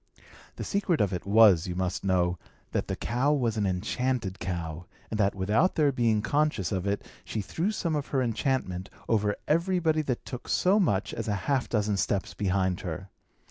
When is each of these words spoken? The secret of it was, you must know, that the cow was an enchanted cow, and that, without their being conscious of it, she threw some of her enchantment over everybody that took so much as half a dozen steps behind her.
The 0.55 0.63
secret 0.63 0.99
of 0.99 1.13
it 1.13 1.27
was, 1.27 1.67
you 1.67 1.75
must 1.75 2.03
know, 2.03 2.39
that 2.71 2.87
the 2.87 2.95
cow 2.95 3.31
was 3.33 3.55
an 3.55 3.67
enchanted 3.67 4.39
cow, 4.39 4.87
and 5.11 5.19
that, 5.19 5.35
without 5.35 5.75
their 5.75 5.91
being 5.91 6.23
conscious 6.23 6.71
of 6.71 6.87
it, 6.87 7.05
she 7.23 7.39
threw 7.39 7.69
some 7.69 7.95
of 7.95 8.07
her 8.07 8.23
enchantment 8.23 8.89
over 9.07 9.35
everybody 9.47 10.01
that 10.01 10.25
took 10.25 10.47
so 10.47 10.79
much 10.79 11.13
as 11.13 11.27
half 11.27 11.65
a 11.65 11.69
dozen 11.69 11.97
steps 11.97 12.33
behind 12.33 12.79
her. 12.79 13.09